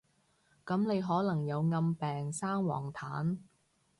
[0.65, 3.37] 噉你可能有暗病生黃疸？